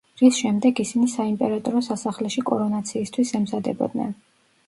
რის 0.19 0.37
შემდეგ 0.43 0.79
ისინი 0.83 1.09
საიმპერატორო 1.15 1.83
სასახლეში 1.89 2.43
კორონაციისთვის 2.49 3.35
ემზადებოდნენ. 3.41 4.17